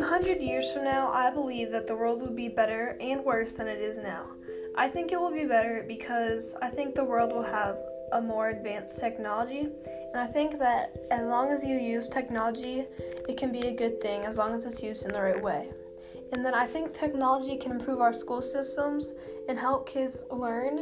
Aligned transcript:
100 0.00 0.40
years 0.40 0.72
from 0.72 0.84
now, 0.84 1.12
I 1.12 1.30
believe 1.30 1.70
that 1.72 1.86
the 1.86 1.94
world 1.94 2.22
will 2.22 2.34
be 2.34 2.48
better 2.48 2.96
and 3.00 3.22
worse 3.22 3.52
than 3.52 3.68
it 3.68 3.80
is 3.80 3.98
now. 3.98 4.24
I 4.74 4.88
think 4.88 5.12
it 5.12 5.20
will 5.20 5.30
be 5.30 5.44
better 5.44 5.84
because 5.86 6.56
I 6.62 6.68
think 6.68 6.94
the 6.94 7.04
world 7.04 7.32
will 7.32 7.42
have 7.42 7.76
a 8.12 8.20
more 8.20 8.48
advanced 8.48 8.98
technology. 8.98 9.68
And 10.12 10.16
I 10.16 10.26
think 10.26 10.58
that 10.58 10.96
as 11.10 11.26
long 11.26 11.50
as 11.50 11.62
you 11.62 11.76
use 11.76 12.08
technology, 12.08 12.86
it 13.28 13.36
can 13.36 13.52
be 13.52 13.68
a 13.68 13.72
good 13.72 14.00
thing 14.00 14.24
as 14.24 14.38
long 14.38 14.54
as 14.54 14.64
it's 14.64 14.82
used 14.82 15.04
in 15.04 15.12
the 15.12 15.20
right 15.20 15.40
way. 15.40 15.68
And 16.32 16.44
then 16.44 16.54
I 16.54 16.66
think 16.66 16.92
technology 16.92 17.56
can 17.56 17.72
improve 17.72 18.00
our 18.00 18.12
school 18.12 18.40
systems 18.40 19.12
and 19.48 19.58
help 19.58 19.88
kids 19.88 20.22
learn 20.30 20.78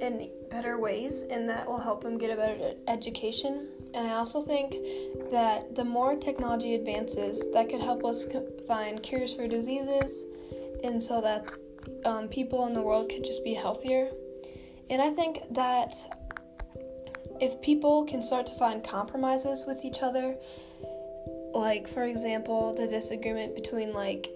in 0.00 0.30
better 0.50 0.78
ways, 0.78 1.24
and 1.30 1.48
that 1.48 1.66
will 1.66 1.78
help 1.78 2.02
them 2.02 2.18
get 2.18 2.30
a 2.30 2.36
better 2.36 2.74
education. 2.86 3.68
And 3.94 4.06
I 4.06 4.14
also 4.14 4.42
think 4.42 4.76
that 5.30 5.74
the 5.74 5.84
more 5.84 6.16
technology 6.16 6.74
advances, 6.74 7.42
that 7.52 7.70
could 7.70 7.80
help 7.80 8.04
us 8.04 8.26
find 8.68 9.02
cures 9.02 9.34
for 9.34 9.48
diseases, 9.48 10.26
and 10.84 11.02
so 11.02 11.20
that 11.22 11.46
um, 12.04 12.28
people 12.28 12.66
in 12.66 12.74
the 12.74 12.82
world 12.82 13.08
could 13.08 13.24
just 13.24 13.42
be 13.42 13.54
healthier. 13.54 14.10
And 14.90 15.00
I 15.00 15.10
think 15.10 15.40
that 15.52 15.94
if 17.40 17.60
people 17.62 18.04
can 18.04 18.20
start 18.20 18.46
to 18.48 18.54
find 18.56 18.84
compromises 18.84 19.64
with 19.66 19.84
each 19.84 20.02
other, 20.02 20.36
like 21.54 21.88
for 21.88 22.04
example, 22.04 22.74
the 22.74 22.86
disagreement 22.86 23.54
between 23.54 23.92
like 23.92 24.30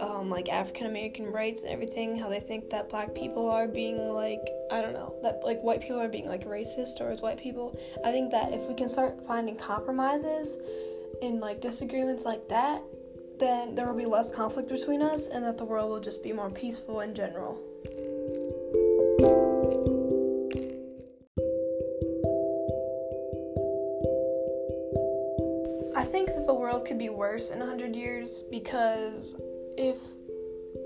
um, 0.00 0.30
like 0.30 0.48
African 0.48 0.86
American 0.86 1.26
rights 1.26 1.62
and 1.62 1.70
everything, 1.70 2.16
how 2.18 2.28
they 2.28 2.40
think 2.40 2.70
that 2.70 2.88
black 2.88 3.14
people 3.14 3.48
are 3.48 3.68
being 3.68 3.96
like, 4.08 4.40
I 4.70 4.80
don't 4.80 4.94
know, 4.94 5.14
that 5.22 5.40
like 5.44 5.60
white 5.62 5.80
people 5.80 6.00
are 6.00 6.08
being 6.08 6.26
like 6.26 6.46
racist 6.46 6.96
towards 6.96 7.22
white 7.22 7.38
people. 7.38 7.78
I 8.04 8.10
think 8.10 8.30
that 8.30 8.52
if 8.52 8.62
we 8.62 8.74
can 8.74 8.88
start 8.88 9.24
finding 9.26 9.56
compromises 9.56 10.58
and 11.22 11.40
like 11.40 11.60
disagreements 11.60 12.24
like 12.24 12.48
that, 12.48 12.82
then 13.38 13.74
there 13.74 13.86
will 13.86 13.96
be 13.96 14.06
less 14.06 14.30
conflict 14.30 14.68
between 14.68 15.02
us 15.02 15.28
and 15.28 15.44
that 15.44 15.58
the 15.58 15.64
world 15.64 15.90
will 15.90 16.00
just 16.00 16.22
be 16.22 16.32
more 16.32 16.50
peaceful 16.50 17.00
in 17.00 17.14
general. 17.14 17.58
I 25.96 26.04
think 26.04 26.28
that 26.28 26.44
the 26.46 26.54
world 26.54 26.86
could 26.86 26.98
be 26.98 27.08
worse 27.08 27.50
in 27.50 27.58
100 27.58 27.94
years 27.94 28.44
because 28.50 29.40
if 29.80 29.98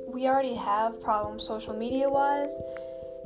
we 0.06 0.28
already 0.28 0.54
have 0.54 1.02
problems 1.02 1.42
social 1.42 1.74
media 1.74 2.08
wise, 2.08 2.56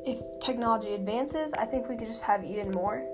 if 0.07 0.19
technology 0.41 0.95
advances, 0.95 1.53
I 1.53 1.67
think 1.67 1.89
we 1.89 1.97
could 1.97 2.07
just 2.07 2.25
have 2.25 2.43
even 2.43 2.71
more. 2.71 3.05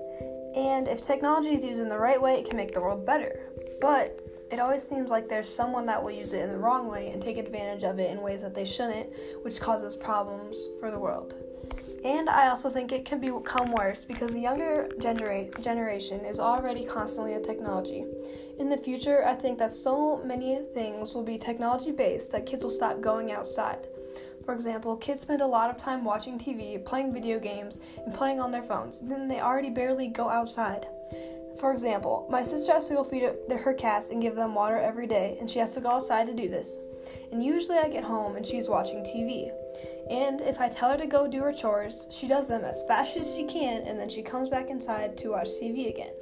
And 0.55 0.87
if 0.87 1.01
technology 1.01 1.49
is 1.49 1.65
used 1.65 1.81
in 1.81 1.89
the 1.89 1.99
right 1.99 2.21
way, 2.21 2.39
it 2.39 2.45
can 2.45 2.55
make 2.55 2.73
the 2.73 2.79
world 2.79 3.05
better. 3.05 3.41
But 3.81 4.21
it 4.51 4.59
always 4.59 4.87
seems 4.87 5.11
like 5.11 5.27
there's 5.27 5.53
someone 5.53 5.85
that 5.87 6.01
will 6.01 6.11
use 6.11 6.31
it 6.31 6.43
in 6.43 6.51
the 6.51 6.57
wrong 6.57 6.87
way 6.87 7.09
and 7.09 7.21
take 7.21 7.37
advantage 7.37 7.83
of 7.83 7.99
it 7.99 8.09
in 8.09 8.21
ways 8.21 8.41
that 8.43 8.55
they 8.55 8.63
shouldn't, 8.63 9.09
which 9.43 9.59
causes 9.59 9.97
problems 9.97 10.57
for 10.79 10.91
the 10.91 10.99
world. 10.99 11.33
And 12.05 12.29
I 12.29 12.49
also 12.49 12.69
think 12.69 12.91
it 12.91 13.03
can 13.03 13.19
become 13.19 13.71
worse 13.71 14.05
because 14.05 14.31
the 14.31 14.39
younger 14.39 14.89
genera- 14.99 15.49
generation 15.59 16.23
is 16.23 16.39
already 16.39 16.83
constantly 16.85 17.33
on 17.33 17.41
technology. 17.41 18.05
In 18.59 18.69
the 18.69 18.77
future, 18.77 19.25
I 19.25 19.33
think 19.33 19.57
that 19.57 19.71
so 19.71 20.21
many 20.23 20.59
things 20.75 21.15
will 21.15 21.23
be 21.23 21.39
technology 21.39 21.91
based 21.91 22.31
that 22.31 22.45
kids 22.45 22.63
will 22.63 22.69
stop 22.69 23.01
going 23.01 23.31
outside. 23.31 23.87
For 24.45 24.53
example, 24.53 24.95
kids 24.97 25.21
spend 25.21 25.41
a 25.41 25.47
lot 25.47 25.71
of 25.71 25.77
time 25.77 26.03
watching 26.03 26.37
TV, 26.37 26.85
playing 26.85 27.11
video 27.11 27.39
games, 27.39 27.79
and 28.05 28.13
playing 28.13 28.39
on 28.39 28.51
their 28.51 28.61
phones, 28.61 29.01
then 29.01 29.27
they 29.27 29.41
already 29.41 29.71
barely 29.71 30.07
go 30.07 30.29
outside. 30.29 30.85
For 31.59 31.71
example, 31.71 32.27
my 32.29 32.43
sister 32.43 32.73
has 32.73 32.87
to 32.89 32.93
go 32.93 33.03
feed 33.03 33.23
her 33.49 33.73
cats 33.73 34.11
and 34.11 34.21
give 34.21 34.35
them 34.35 34.53
water 34.53 34.77
every 34.77 35.07
day, 35.07 35.37
and 35.39 35.49
she 35.49 35.57
has 35.57 35.73
to 35.73 35.81
go 35.81 35.89
outside 35.89 36.27
to 36.27 36.35
do 36.35 36.49
this. 36.49 36.77
And 37.31 37.43
usually 37.43 37.79
I 37.79 37.89
get 37.89 38.03
home 38.03 38.35
and 38.35 38.45
she's 38.45 38.69
watching 38.69 39.03
TV. 39.03 39.51
And 40.09 40.41
if 40.41 40.59
I 40.59 40.69
tell 40.69 40.91
her 40.91 40.97
to 40.97 41.07
go 41.07 41.27
do 41.27 41.41
her 41.41 41.53
chores, 41.53 42.07
she 42.11 42.27
does 42.27 42.47
them 42.47 42.63
as 42.63 42.83
fast 42.87 43.17
as 43.17 43.33
she 43.33 43.45
can 43.45 43.87
and 43.87 43.99
then 43.99 44.09
she 44.09 44.21
comes 44.21 44.49
back 44.49 44.69
inside 44.69 45.17
to 45.17 45.31
watch 45.31 45.47
TV 45.47 45.89
again. 45.89 46.13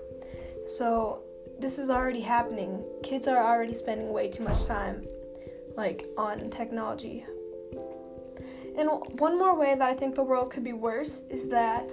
So, 0.66 1.24
this 1.60 1.78
is 1.78 1.90
already 1.90 2.22
happening. 2.22 2.84
Kids 3.04 3.28
are 3.28 3.38
already 3.38 3.76
spending 3.76 4.12
way 4.12 4.28
too 4.30 4.44
much 4.44 4.66
time 4.66 5.06
like 5.76 6.06
on 6.18 6.50
technology. 6.50 7.26
And 8.78 8.90
one 9.20 9.38
more 9.38 9.56
way 9.56 9.76
that 9.76 9.90
I 9.90 9.94
think 9.94 10.16
the 10.16 10.24
world 10.24 10.52
could 10.52 10.64
be 10.64 10.74
worse 10.74 11.22
is 11.30 11.50
that 11.50 11.92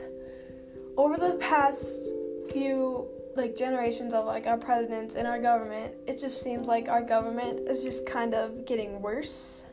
over 0.97 1.17
the 1.17 1.37
past 1.37 2.15
few 2.51 3.09
like 3.37 3.57
generations 3.57 4.13
of 4.13 4.25
like 4.25 4.47
our 4.47 4.57
presidents 4.57 5.15
and 5.15 5.27
our 5.27 5.41
government, 5.41 5.95
it 6.07 6.19
just 6.19 6.43
seems 6.43 6.69
like 6.69 6.89
our 6.89 7.03
government 7.03 7.69
is 7.69 7.83
just 7.83 8.07
kind 8.07 8.34
of 8.34 8.65
getting 8.65 9.01
worse. 9.01 9.67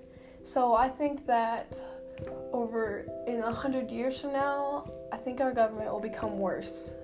So 0.48 0.76
I 0.76 0.88
think 0.88 1.28
that 1.28 1.78
over 2.54 3.06
in 3.28 3.42
a 3.42 3.52
hundred 3.52 3.92
years 3.92 4.22
from 4.22 4.32
now, 4.32 4.90
I 5.12 5.18
think 5.18 5.42
our 5.42 5.52
government 5.52 5.92
will 5.92 6.00
become 6.00 6.40
worse. 6.40 6.96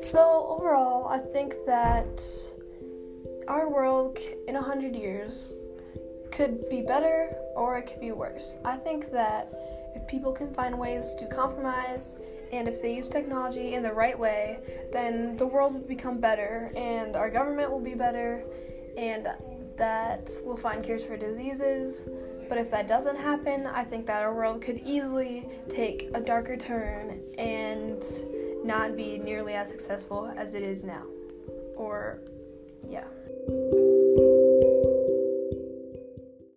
So 0.00 0.46
overall, 0.48 1.08
I 1.08 1.18
think 1.18 1.56
that 1.66 2.22
our 3.48 3.68
world 3.68 4.16
in 4.46 4.54
a 4.54 4.62
hundred 4.62 4.94
years 4.94 5.52
could 6.30 6.68
be 6.70 6.82
better 6.82 7.34
or 7.56 7.78
it 7.78 7.88
could 7.88 8.00
be 8.00 8.12
worse. 8.12 8.58
I 8.64 8.76
think 8.76 9.10
that 9.10 9.52
if 9.94 10.06
people 10.06 10.32
can 10.32 10.52
find 10.52 10.78
ways 10.78 11.14
to 11.14 11.26
compromise 11.26 12.16
and 12.52 12.66
if 12.68 12.80
they 12.80 12.94
use 12.94 13.08
technology 13.08 13.74
in 13.74 13.82
the 13.82 13.92
right 13.92 14.18
way, 14.18 14.60
then 14.92 15.36
the 15.36 15.46
world 15.46 15.74
will 15.74 15.80
become 15.80 16.18
better 16.18 16.72
and 16.76 17.16
our 17.16 17.30
government 17.30 17.70
will 17.70 17.80
be 17.80 17.94
better 17.94 18.44
and 18.96 19.28
that 19.76 20.30
we'll 20.42 20.56
find 20.56 20.84
cures 20.84 21.04
for 21.04 21.16
diseases. 21.16 22.08
But 22.48 22.58
if 22.58 22.70
that 22.70 22.88
doesn't 22.88 23.16
happen, 23.16 23.66
I 23.66 23.84
think 23.84 24.06
that 24.06 24.22
our 24.22 24.34
world 24.34 24.62
could 24.62 24.78
easily 24.78 25.48
take 25.68 26.10
a 26.14 26.20
darker 26.20 26.56
turn 26.56 27.20
and 27.38 28.02
not 28.64 28.96
be 28.96 29.18
nearly 29.18 29.54
as 29.54 29.70
successful 29.70 30.32
as 30.36 30.54
it 30.54 30.62
is 30.62 30.82
now. 30.82 31.04
Or, 31.76 32.20
yeah. 32.82 33.06